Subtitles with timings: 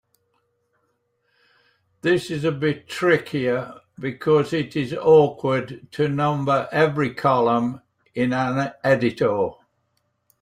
[2.01, 7.83] This is a bit trickier because it is awkward to number every column
[8.15, 9.49] in an editor.